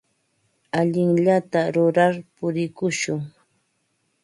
Allinllata 0.79 1.61
rurar 1.75 2.13
purikushun. 2.37 3.19